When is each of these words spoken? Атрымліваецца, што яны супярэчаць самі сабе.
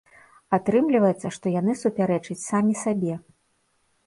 Атрымліваецца, 0.57 1.27
што 1.35 1.45
яны 1.59 1.75
супярэчаць 1.83 2.39
самі 2.49 2.73
сабе. 2.83 3.13